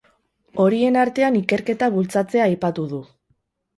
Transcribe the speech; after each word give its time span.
Horien 0.63 0.97
artean 1.01 1.37
ikerketa 1.41 1.91
bultzatzea 1.99 2.47
aipatu 2.51 2.87
du. 2.95 3.03